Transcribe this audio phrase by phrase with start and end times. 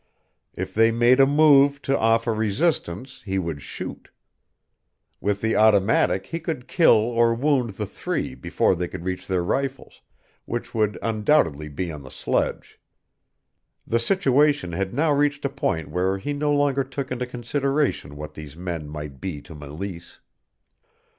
[0.55, 4.09] If they made a move to offer resistance he would shoot.
[5.19, 9.43] With the automatic he could kill or wound the three before they could reach their
[9.43, 10.01] rifles,
[10.45, 12.79] which would undoubtedly be on the sledge.
[13.85, 18.33] The situation had now reached a point where he no longer took into consideration what
[18.33, 20.19] these men might be to Meleese.